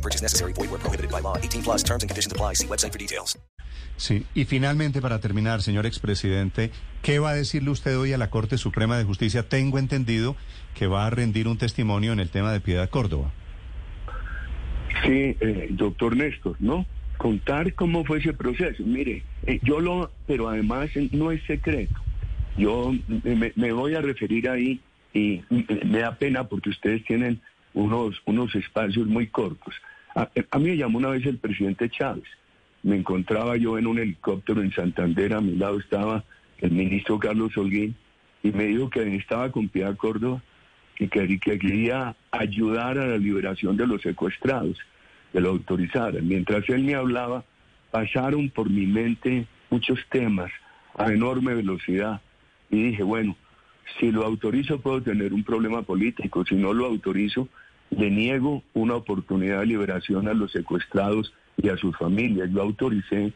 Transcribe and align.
No 0.00 0.02
purchase 0.02 0.22
necessary. 0.22 0.54
Void 0.54 0.70
where 0.70 0.80
prohibited 0.80 1.10
by 1.10 1.20
law. 1.20 1.36
18 1.36 1.62
plus 1.62 1.82
terms 1.82 2.02
and 2.02 2.08
conditions 2.08 2.32
apply. 2.32 2.54
See 2.54 2.66
website 2.66 2.92
for 2.92 2.98
details. 2.98 3.38
Sí, 3.98 4.24
y 4.34 4.46
finalmente, 4.46 5.02
para 5.02 5.20
terminar, 5.20 5.60
señor 5.60 5.84
expresidente, 5.84 6.70
¿qué 7.02 7.18
va 7.18 7.30
a 7.30 7.34
decirle 7.34 7.68
usted 7.68 7.98
hoy 7.98 8.14
a 8.14 8.18
la 8.18 8.30
Corte 8.30 8.56
Suprema 8.56 8.96
de 8.96 9.04
Justicia? 9.04 9.46
Tengo 9.46 9.78
entendido 9.78 10.36
que 10.74 10.86
va 10.86 11.06
a 11.06 11.10
rendir 11.10 11.48
un 11.48 11.58
testimonio 11.58 12.14
en 12.14 12.20
el 12.20 12.30
tema 12.30 12.50
de 12.50 12.60
Piedad 12.60 12.88
Córdoba. 12.88 13.30
Sí, 15.04 15.36
eh, 15.38 15.68
doctor 15.72 16.16
Néstor, 16.16 16.56
¿no? 16.60 16.86
Contar 17.18 17.74
cómo 17.74 18.06
fue 18.06 18.20
ese 18.20 18.32
proceso. 18.32 18.82
Mire, 18.84 19.22
eh, 19.44 19.60
yo 19.62 19.80
lo, 19.80 20.10
pero 20.26 20.48
además 20.48 20.88
no 21.12 21.30
es 21.30 21.42
secreto. 21.44 22.00
Yo 22.56 22.94
me, 23.06 23.52
me 23.54 23.72
voy 23.72 23.96
a 23.96 24.00
referir 24.00 24.48
ahí 24.48 24.80
y 25.12 25.42
me 25.50 25.98
da 25.98 26.16
pena 26.16 26.44
porque 26.44 26.70
ustedes 26.70 27.04
tienen 27.04 27.38
unos, 27.74 28.20
unos 28.24 28.54
espacios 28.54 29.06
muy 29.06 29.26
cortos. 29.26 29.74
A, 30.14 30.58
mí 30.58 30.70
me 30.70 30.76
llamó 30.76 30.98
una 30.98 31.10
vez 31.10 31.24
el 31.26 31.38
presidente 31.38 31.88
Chávez. 31.88 32.24
Me 32.82 32.96
encontraba 32.96 33.56
yo 33.56 33.78
en 33.78 33.86
un 33.86 33.98
helicóptero 33.98 34.62
en 34.62 34.72
Santander, 34.72 35.34
a 35.34 35.40
mi 35.40 35.54
lado 35.54 35.78
estaba 35.78 36.24
el 36.58 36.72
ministro 36.72 37.18
Carlos 37.18 37.56
Holguín, 37.56 37.94
y 38.42 38.50
me 38.52 38.64
dijo 38.64 38.90
que 38.90 39.16
estaba 39.16 39.50
con 39.52 39.68
Piedad 39.68 39.96
Córdoba 39.96 40.42
y 40.98 41.08
que, 41.08 41.38
que 41.38 41.58
quería 41.58 42.14
ayudar 42.30 42.98
a 42.98 43.06
la 43.06 43.18
liberación 43.18 43.76
de 43.76 43.86
los 43.86 44.02
secuestrados, 44.02 44.78
que 45.32 45.40
lo 45.40 45.50
autorizaran. 45.50 46.26
Mientras 46.26 46.68
él 46.68 46.84
me 46.84 46.94
hablaba, 46.94 47.44
pasaron 47.90 48.50
por 48.50 48.68
mi 48.70 48.86
mente 48.86 49.46
muchos 49.70 49.98
temas 50.10 50.50
a 50.96 51.12
enorme 51.12 51.54
velocidad 51.54 52.20
y 52.70 52.82
dije, 52.84 53.02
bueno, 53.02 53.36
si 53.98 54.10
lo 54.10 54.24
autorizo 54.24 54.80
puedo 54.80 55.02
tener 55.02 55.32
un 55.32 55.44
problema 55.44 55.82
político, 55.82 56.44
si 56.44 56.54
no 56.54 56.72
lo 56.72 56.86
autorizo 56.86 57.48
le 57.90 58.10
niego 58.10 58.62
una 58.72 58.94
oportunidad 58.94 59.60
de 59.60 59.66
liberación 59.66 60.28
a 60.28 60.34
los 60.34 60.52
secuestrados 60.52 61.32
y 61.56 61.68
a 61.68 61.76
sus 61.76 61.96
familias. 61.96 62.50
Yo 62.50 62.62
autoricé 62.62 63.32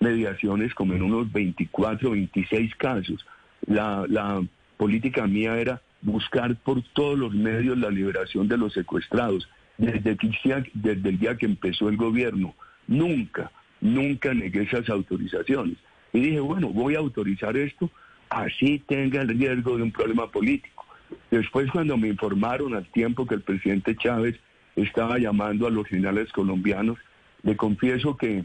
mediaciones 0.00 0.74
como 0.74 0.94
en 0.94 1.02
unos 1.02 1.32
24, 1.32 2.10
26 2.10 2.74
casos. 2.76 3.24
La, 3.66 4.42
política 4.76 5.28
mía 5.28 5.56
era 5.58 5.80
buscar 6.00 6.56
por 6.56 6.82
todos 6.92 7.16
los 7.16 7.32
medios 7.32 7.78
la 7.78 7.90
liberación 7.90 8.48
de 8.48 8.56
los 8.56 8.72
secuestrados. 8.72 9.48
Desde, 9.78 10.16
que, 10.16 10.30
desde 10.74 11.08
el 11.08 11.18
día 11.18 11.36
que 11.36 11.46
empezó 11.46 11.88
el 11.88 11.96
gobierno, 11.96 12.54
nunca, 12.88 13.52
nunca 13.80 14.34
negué 14.34 14.62
esas 14.62 14.88
autorizaciones. 14.90 15.76
Y 16.12 16.20
dije, 16.20 16.40
bueno, 16.40 16.68
voy 16.68 16.96
a 16.96 16.98
autorizar 16.98 17.56
esto, 17.56 17.90
así 18.28 18.82
tenga 18.86 19.22
el 19.22 19.28
riesgo 19.28 19.76
de 19.76 19.84
un 19.84 19.92
problema 19.92 20.30
político. 20.30 20.84
Después, 21.32 21.70
cuando 21.70 21.96
me 21.96 22.08
informaron 22.08 22.74
al 22.74 22.84
tiempo 22.92 23.26
que 23.26 23.36
el 23.36 23.40
presidente 23.40 23.96
Chávez 23.96 24.38
estaba 24.76 25.16
llamando 25.18 25.66
a 25.66 25.70
los 25.70 25.86
generales 25.86 26.30
colombianos, 26.30 26.98
le 27.42 27.56
confieso 27.56 28.18
que 28.18 28.44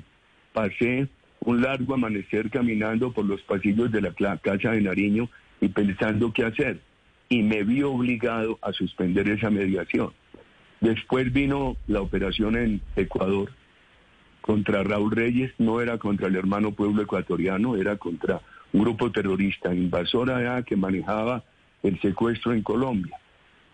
pasé 0.54 1.10
un 1.42 1.62
largo 1.62 1.96
amanecer 1.96 2.50
caminando 2.50 3.12
por 3.12 3.26
los 3.26 3.42
pasillos 3.42 3.92
de 3.92 4.00
la 4.00 4.38
Casa 4.38 4.72
de 4.72 4.80
Nariño 4.80 5.30
y 5.60 5.68
pensando 5.68 6.32
qué 6.32 6.46
hacer. 6.46 6.80
Y 7.28 7.44
me 7.44 7.66
vi 7.66 7.84
obligado 7.84 8.58
a 8.62 8.72
suspender 8.72 9.28
esa 9.28 9.50
mediación. 9.50 10.14
Después 10.80 11.34
vino 11.34 11.76
la 11.88 12.00
operación 12.00 12.56
en 12.56 12.82
Ecuador 12.96 13.52
contra 14.40 14.84
Raúl 14.84 15.12
Reyes, 15.12 15.52
no 15.58 15.82
era 15.82 15.98
contra 15.98 16.28
el 16.28 16.38
hermano 16.38 16.72
pueblo 16.72 17.02
ecuatoriano, 17.02 17.76
era 17.76 17.98
contra 17.98 18.40
un 18.72 18.84
grupo 18.84 19.12
terrorista, 19.12 19.76
invasor 19.76 20.32
allá 20.32 20.64
que 20.64 20.78
manejaba 20.78 21.44
el 21.84 22.00
secuestro 22.02 22.54
en 22.54 22.62
Colombia. 22.62 23.18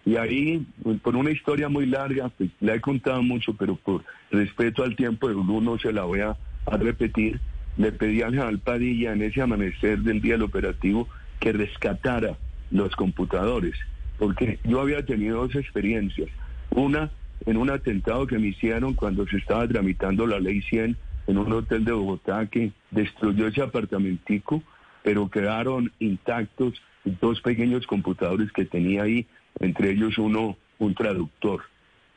Y 0.05 0.17
ahí, 0.17 0.65
por 1.01 1.15
una 1.15 1.31
historia 1.31 1.69
muy 1.69 1.85
larga, 1.85 2.29
pues 2.29 2.49
la 2.59 2.75
he 2.75 2.81
contado 2.81 3.21
mucho, 3.23 3.53
pero 3.53 3.75
por 3.75 4.03
respeto 4.31 4.83
al 4.83 4.95
tiempo 4.95 5.29
de 5.29 5.35
uno 5.35 5.79
se 5.79 5.93
la 5.93 6.03
voy 6.03 6.19
a, 6.19 6.35
a 6.65 6.77
repetir, 6.77 7.39
le 7.77 7.91
pedí 7.91 8.21
al 8.21 8.31
general 8.31 8.59
Padilla 8.59 9.13
en 9.13 9.21
ese 9.21 9.41
amanecer 9.41 9.99
del 9.99 10.21
día 10.21 10.33
del 10.33 10.43
operativo 10.43 11.07
que 11.39 11.53
rescatara 11.53 12.37
los 12.71 12.95
computadores, 12.95 13.75
porque 14.17 14.59
yo 14.63 14.81
había 14.81 15.05
tenido 15.05 15.41
dos 15.41 15.55
experiencias. 15.55 16.29
Una 16.71 17.11
en 17.45 17.57
un 17.57 17.69
atentado 17.69 18.27
que 18.27 18.39
me 18.39 18.47
hicieron 18.47 18.93
cuando 18.93 19.27
se 19.27 19.37
estaba 19.37 19.67
tramitando 19.67 20.27
la 20.27 20.39
ley 20.39 20.61
100 20.61 20.97
en 21.27 21.37
un 21.37 21.51
hotel 21.51 21.85
de 21.85 21.91
Bogotá 21.91 22.45
que 22.47 22.71
destruyó 22.91 23.47
ese 23.47 23.61
apartamentico, 23.61 24.61
pero 25.03 25.29
quedaron 25.29 25.91
intactos 25.99 26.81
dos 27.03 27.41
pequeños 27.41 27.85
computadores 27.85 28.51
que 28.51 28.65
tenía 28.65 29.03
ahí, 29.03 29.27
entre 29.59 29.91
ellos 29.91 30.17
uno, 30.17 30.57
un 30.79 30.95
traductor. 30.95 31.61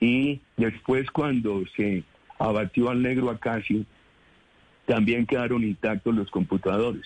Y 0.00 0.40
después 0.56 1.10
cuando 1.10 1.64
se 1.76 2.04
abatió 2.38 2.90
al 2.90 3.02
negro 3.02 3.30
Acacio, 3.30 3.84
también 4.86 5.26
quedaron 5.26 5.64
intactos 5.64 6.14
los 6.14 6.30
computadores. 6.30 7.02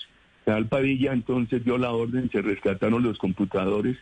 Real 0.47 0.67
Padilla 0.67 1.13
entonces 1.13 1.65
dio 1.65 1.79
la 1.79 1.93
orden, 1.93 2.31
se 2.31 2.43
rescataron 2.43 3.03
los 3.03 3.19
computadores, 3.19 3.97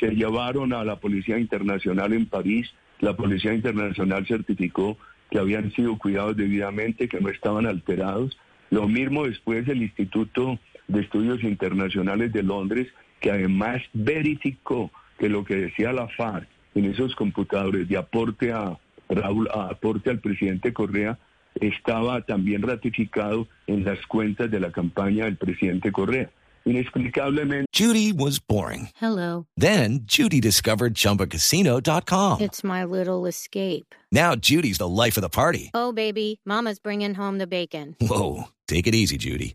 se 0.00 0.10
llevaron 0.10 0.72
a 0.72 0.84
la 0.84 0.96
Policía 0.96 1.38
Internacional 1.38 2.12
en 2.12 2.26
París, 2.26 2.72
la 3.00 3.14
Policía 3.14 3.52
Internacional 3.52 4.26
certificó 4.26 4.96
que 5.30 5.38
habían 5.38 5.72
sido 5.72 5.98
cuidados 5.98 6.36
debidamente, 6.36 7.08
que 7.08 7.20
no 7.20 7.28
estaban 7.28 7.66
alterados. 7.66 8.36
Lo 8.70 8.86
mismo 8.88 9.26
después 9.26 9.66
el 9.68 9.82
Instituto 9.82 10.58
de 10.88 11.00
Estudios 11.00 11.42
Internacionales 11.42 12.32
de 12.32 12.42
Londres, 12.42 12.88
que 13.20 13.30
además 13.30 13.82
verificó 13.92 14.90
que 15.18 15.28
lo 15.28 15.44
que 15.44 15.56
decía 15.56 15.92
la 15.92 16.08
FARC 16.08 16.48
en 16.74 16.86
esos 16.86 17.14
computadores 17.14 17.88
de 17.88 17.96
aporte 17.96 18.52
a 18.52 18.78
Raúl, 19.08 19.48
a 19.52 19.68
aporte 19.68 20.10
al 20.10 20.20
presidente 20.20 20.72
Correa, 20.72 21.18
estaba 21.54 22.22
también 22.22 22.62
ratificado 22.62 23.46
en 23.66 23.84
las 23.84 24.04
cuentas 24.06 24.50
de 24.50 24.60
la 24.60 24.72
campaña 24.72 25.24
del 25.24 25.36
presidente 25.36 25.92
Correa. 25.92 26.30
Inexplicablemente. 26.64 27.66
Judy 27.72 28.12
was 28.12 28.38
boring. 28.38 28.90
Hello. 28.94 29.46
Then 29.56 30.02
Judy 30.04 30.40
discovered 30.40 30.94
ChumbaCasino.com. 30.94 32.40
It's 32.40 32.62
my 32.62 32.84
little 32.84 33.26
escape. 33.26 33.94
Now 34.12 34.36
Judy's 34.36 34.78
the 34.78 34.88
life 34.88 35.16
of 35.16 35.22
the 35.22 35.28
party. 35.28 35.70
Oh, 35.74 35.92
baby, 35.92 36.40
Mama's 36.46 36.78
bringing 36.78 37.14
home 37.14 37.38
the 37.38 37.48
bacon. 37.48 37.96
Whoa, 38.00 38.44
take 38.68 38.86
it 38.86 38.94
easy, 38.94 39.16
Judy. 39.16 39.54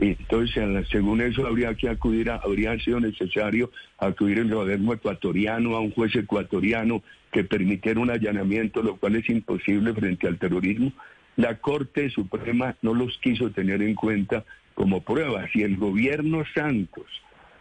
Y 0.00 0.16
entonces, 0.18 0.88
según 0.90 1.20
eso, 1.20 1.46
habría 1.46 1.74
que 1.74 1.90
acudir 1.90 2.30
a, 2.30 2.36
habría 2.36 2.78
sido 2.78 3.00
necesario 3.00 3.70
acudir 3.98 4.38
al 4.38 4.48
gobierno 4.48 4.94
ecuatoriano, 4.94 5.76
a 5.76 5.80
un 5.80 5.90
juez 5.90 6.16
ecuatoriano 6.16 7.02
que 7.30 7.44
permitiera 7.44 8.00
un 8.00 8.10
allanamiento, 8.10 8.82
lo 8.82 8.96
cual 8.96 9.16
es 9.16 9.28
imposible 9.28 9.92
frente 9.92 10.26
al 10.26 10.38
terrorismo. 10.38 10.92
La 11.36 11.58
Corte 11.58 12.08
Suprema 12.08 12.76
no 12.80 12.94
los 12.94 13.18
quiso 13.18 13.50
tener 13.50 13.82
en 13.82 13.94
cuenta 13.94 14.44
como 14.74 15.02
prueba. 15.02 15.46
Si 15.52 15.62
el 15.62 15.76
gobierno 15.76 16.44
Santos, 16.54 17.04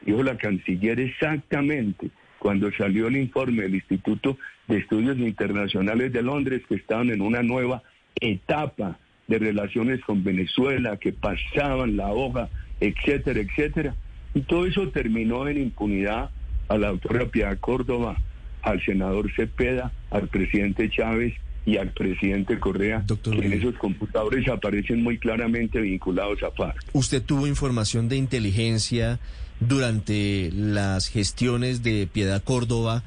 dijo 0.05 0.23
la 0.23 0.37
canciller 0.37 0.97
exactamente, 1.01 2.09
cuando 2.39 2.71
salió 2.71 3.07
el 3.07 3.17
informe 3.17 3.63
del 3.63 3.75
Instituto 3.75 4.37
de 4.67 4.77
Estudios 4.77 5.17
Internacionales 5.17 6.13
de 6.13 6.21
Londres, 6.21 6.61
que 6.69 6.75
estaban 6.75 7.09
en 7.09 7.19
una 7.19 7.43
nueva 7.43 7.83
etapa 8.21 8.97
de 9.29 9.39
relaciones 9.39 10.01
con 10.03 10.23
Venezuela, 10.23 10.97
que 10.97 11.13
pasaban 11.13 11.95
la 11.95 12.11
hoja, 12.11 12.49
etcétera, 12.81 13.39
etcétera. 13.39 13.95
Y 14.33 14.41
todo 14.41 14.65
eso 14.65 14.89
terminó 14.89 15.47
en 15.47 15.59
impunidad 15.59 16.31
a 16.67 16.77
la 16.77 16.89
autora 16.89 17.27
Piedad 17.27 17.57
Córdoba, 17.59 18.17
al 18.63 18.83
senador 18.83 19.31
Cepeda, 19.35 19.91
al 20.09 20.27
presidente 20.27 20.89
Chávez 20.89 21.33
y 21.65 21.77
al 21.77 21.91
presidente 21.91 22.59
Correa, 22.59 23.03
Doctor 23.05 23.39
que 23.39 23.45
en 23.45 23.53
esos 23.53 23.75
computadores 23.75 24.47
aparecen 24.47 25.03
muy 25.03 25.19
claramente 25.19 25.79
vinculados 25.79 26.41
a 26.41 26.51
FARC. 26.51 26.83
¿Usted 26.93 27.21
tuvo 27.21 27.45
información 27.47 28.09
de 28.09 28.17
inteligencia 28.17 29.19
durante 29.59 30.51
las 30.53 31.07
gestiones 31.07 31.83
de 31.83 32.07
Piedad 32.11 32.43
Córdoba 32.43 33.03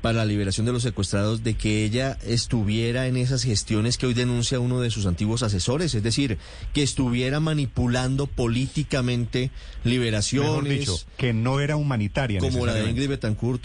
para 0.00 0.18
la 0.18 0.24
liberación 0.24 0.66
de 0.66 0.72
los 0.72 0.82
secuestrados 0.82 1.42
de 1.42 1.54
que 1.54 1.84
ella 1.84 2.18
estuviera 2.26 3.06
en 3.06 3.16
esas 3.16 3.42
gestiones 3.42 3.98
que 3.98 4.06
hoy 4.06 4.14
denuncia 4.14 4.60
uno 4.60 4.80
de 4.80 4.90
sus 4.90 5.06
antiguos 5.06 5.42
asesores? 5.42 5.94
Es 5.94 6.02
decir, 6.02 6.38
que 6.72 6.82
estuviera 6.82 7.40
manipulando 7.40 8.26
políticamente 8.26 9.50
liberaciones. 9.84 10.50
Mejor 10.50 10.68
dicho, 10.68 10.96
que 11.16 11.32
no 11.32 11.60
era 11.60 11.76
humanitaria. 11.76 12.40
como 12.40 12.66
la 12.66 12.74
de. 12.74 12.90
Ingrid 12.90 13.08
Betancourt, 13.08 13.62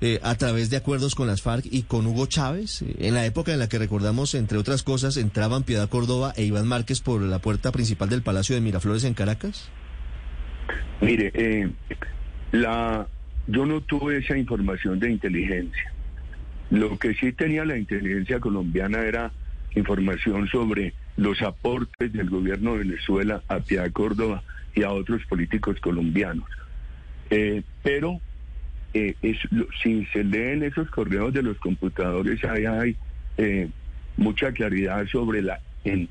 eh, 0.00 0.20
a 0.22 0.34
través 0.34 0.70
de 0.70 0.76
acuerdos 0.76 1.14
con 1.14 1.26
las 1.26 1.40
FARC 1.40 1.66
y 1.70 1.82
con 1.82 2.06
Hugo 2.06 2.26
Chávez, 2.26 2.82
eh, 2.82 2.96
en 2.98 3.14
la 3.14 3.24
época 3.24 3.52
en 3.52 3.58
la 3.58 3.68
que 3.68 3.78
recordamos, 3.78 4.34
entre 4.34 4.58
otras 4.58 4.82
cosas, 4.82 5.16
entraban 5.16 5.62
Piedad 5.62 5.88
Córdoba 5.88 6.32
e 6.36 6.44
Iván 6.44 6.66
Márquez 6.66 7.00
por 7.00 7.22
la 7.22 7.38
puerta 7.38 7.72
principal 7.72 8.08
del 8.08 8.22
Palacio 8.22 8.54
de 8.54 8.60
Miraflores 8.60 9.04
en 9.04 9.14
Caracas. 9.14 9.68
Mire, 11.00 11.30
eh, 11.34 11.70
la, 12.52 13.06
yo 13.46 13.66
no 13.66 13.80
tuve 13.80 14.18
esa 14.18 14.36
información 14.36 14.98
de 14.98 15.10
inteligencia. 15.10 15.92
Lo 16.70 16.98
que 16.98 17.14
sí 17.14 17.32
tenía 17.32 17.64
la 17.64 17.76
inteligencia 17.76 18.40
colombiana 18.40 19.02
era 19.02 19.32
información 19.74 20.48
sobre 20.48 20.94
los 21.16 21.42
aportes 21.42 22.12
del 22.12 22.30
gobierno 22.30 22.72
de 22.72 22.78
Venezuela 22.78 23.42
a 23.48 23.60
Piedad 23.60 23.90
Córdoba 23.92 24.42
y 24.74 24.82
a 24.82 24.90
otros 24.90 25.24
políticos 25.26 25.78
colombianos. 25.80 26.48
Eh, 27.30 27.62
pero 27.82 28.20
eh, 28.92 29.14
es, 29.22 29.38
si 29.82 30.04
se 30.06 30.24
leen 30.24 30.62
esos 30.62 30.90
correos 30.90 31.32
de 31.32 31.42
los 31.42 31.58
computadores, 31.58 32.42
ahí 32.44 32.64
hay 32.64 32.96
eh, 33.36 33.68
mucha 34.16 34.52
claridad 34.52 35.06
sobre 35.06 35.42
la, 35.42 35.60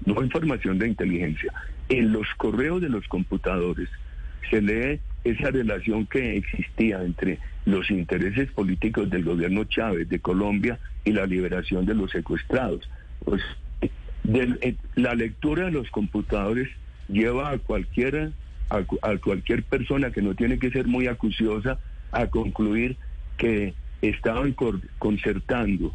no 0.06 0.24
información 0.24 0.78
de 0.80 0.88
inteligencia, 0.88 1.52
en 1.90 2.12
los 2.12 2.28
correos 2.38 2.82
de 2.82 2.90
los 2.90 3.08
computadores 3.08 3.90
se 4.50 4.62
lee 4.62 5.00
esa 5.24 5.52
relación 5.52 6.06
que 6.06 6.38
existía 6.38 7.02
entre 7.04 7.40
los 7.66 7.90
intereses 7.92 8.52
políticos 8.52 9.10
del 9.10 9.24
gobierno 9.24 9.64
Chávez 9.64 10.10
de 10.10 10.20
Colombia 10.20 10.80
y 11.06 11.12
la 11.14 11.26
liberación 11.26 11.86
de 11.86 11.96
los 11.96 12.12
secuestrados. 12.12 12.90
Pues, 13.24 13.42
del- 14.24 14.60
eh, 14.62 14.76
la 14.96 15.16
lectura 15.16 15.66
de 15.66 15.72
los 15.72 15.90
computadores 15.90 16.70
lleva 17.08 17.52
a 17.52 17.58
cualquiera 17.58 18.32
a, 18.70 18.78
a 19.02 19.18
cualquier 19.18 19.64
persona 19.64 20.12
que 20.12 20.22
no 20.22 20.34
tiene 20.36 20.58
que 20.60 20.72
ser 20.72 20.88
muy 20.88 21.08
acuciosa 21.08 21.80
a 22.12 22.28
concluir 22.28 22.98
que 23.38 23.76
estaban 24.02 24.56
concertando 25.00 25.94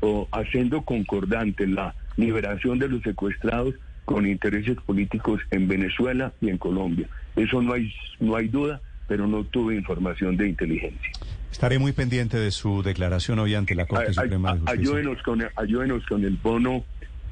o 0.00 0.28
haciendo 0.32 0.82
concordante 0.82 1.66
la 1.66 1.94
liberación 2.16 2.78
de 2.78 2.88
los 2.88 3.02
secuestrados 3.02 3.74
con 4.06 4.26
intereses 4.26 4.76
políticos 4.86 5.42
en 5.50 5.68
Venezuela 5.68 6.32
y 6.40 6.48
en 6.48 6.56
Colombia. 6.56 7.06
Eso 7.34 7.60
no 7.60 7.74
hay 7.74 7.92
no 8.20 8.36
hay 8.36 8.48
duda, 8.48 8.80
pero 9.08 9.26
no 9.26 9.44
tuve 9.44 9.74
información 9.76 10.36
de 10.38 10.48
inteligencia. 10.48 11.10
Estaré 11.52 11.78
muy 11.78 11.92
pendiente 11.92 12.38
de 12.38 12.50
su 12.52 12.82
declaración 12.82 13.38
hoy 13.40 13.54
ante 13.54 13.74
la 13.74 13.84
Corte 13.86 14.06
Ay- 14.08 14.14
Suprema 14.14 14.54
de 14.54 14.54
ay- 14.54 14.60
Justicia. 14.60 14.80
ayúdenos 14.96 15.22
con 15.22 15.40
el, 15.42 15.48
ayúdenos 15.56 16.06
con 16.06 16.24
el 16.24 16.36
bono 16.36 16.84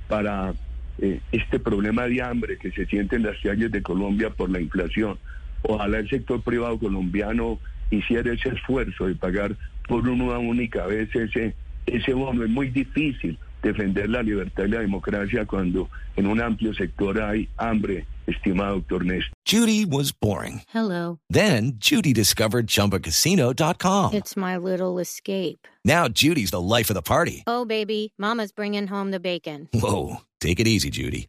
para 0.08 0.52
eh, 0.98 1.20
este 1.32 1.58
problema 1.60 2.06
de 2.06 2.22
hambre 2.22 2.58
que 2.58 2.70
se 2.72 2.86
siente 2.86 3.16
en 3.16 3.22
las 3.22 3.36
calles 3.42 3.70
de 3.70 3.80
Colombia 3.82 4.30
por 4.30 4.50
la 4.50 4.60
inflación. 4.60 5.16
Ojalá 5.62 5.98
el 6.00 6.08
sector 6.10 6.42
privado 6.42 6.78
colombiano 6.78 7.58
hiciera 7.90 8.32
ese 8.32 8.48
esfuerzo 8.50 9.06
de 9.06 9.14
pagar 9.14 9.56
por 9.88 10.06
una 10.08 10.38
única 10.38 10.86
vez 10.86 11.14
ese, 11.14 11.54
ese 11.86 12.12
bono. 12.14 12.42
Es 12.44 12.50
muy 12.50 12.68
difícil 12.70 13.38
defender 13.64 14.08
la 14.08 14.22
libertad 14.22 14.64
y 14.64 14.68
la 14.68 14.80
democracia 14.80 15.44
cuando 15.46 15.88
en 16.16 16.26
un 16.26 16.40
amplio 16.40 16.72
sector 16.74 17.20
hay 17.20 17.48
hambre, 17.56 18.06
estimado 18.26 18.76
doctor 18.76 19.04
Néstor. 19.04 19.32
Judy 19.44 19.84
was 19.84 20.12
boring. 20.12 20.62
Hello. 20.68 21.18
Then 21.28 21.72
Judy 21.78 22.12
discovered 22.12 22.66
ChumbaCasino.com. 22.66 24.14
It's 24.14 24.36
my 24.36 24.56
little 24.56 24.98
escape. 24.98 25.66
Now 25.84 26.08
Judy's 26.08 26.50
the 26.50 26.60
life 26.60 26.90
of 26.90 26.94
the 26.94 27.02
party. 27.02 27.42
Oh, 27.46 27.64
baby, 27.64 28.12
Mama's 28.18 28.52
bringing 28.52 28.86
home 28.86 29.10
the 29.10 29.20
bacon. 29.20 29.68
Whoa, 29.72 30.18
take 30.40 30.60
it 30.60 30.68
easy, 30.68 30.90
Judy. 30.90 31.28